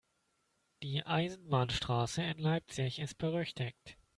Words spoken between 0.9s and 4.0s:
Eisenbahnstraße in Leipzig ist berüchtigt.